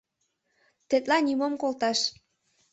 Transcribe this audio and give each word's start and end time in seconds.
Тетла 0.89 1.17
нигӧм 1.25 1.53
колташ. 1.61 1.99